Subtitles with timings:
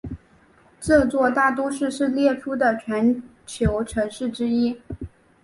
[0.79, 4.81] 这座大都市是列出的全球城市之一。